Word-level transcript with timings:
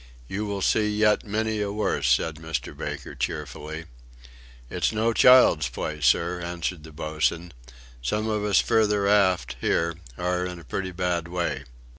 "You 0.27 0.47
will 0.47 0.63
see 0.63 0.89
yet 0.89 1.27
many 1.27 1.61
a 1.61 1.71
worse," 1.71 2.09
said 2.09 2.37
Mr. 2.37 2.75
Baker, 2.75 3.13
cheerfully. 3.13 3.85
"It's 4.67 4.91
no 4.91 5.13
child's 5.13 5.69
play, 5.69 6.01
sir!" 6.01 6.39
answered 6.41 6.83
the 6.83 6.91
boatswain. 6.91 7.51
"Some 8.01 8.27
of 8.27 8.43
us 8.43 8.59
further 8.59 9.07
aft, 9.07 9.57
here, 9.61 9.97
are 10.17 10.43
in 10.43 10.57
a 10.57 10.63
pretty 10.63 10.91
bad 10.91 11.27
way." 11.27 11.65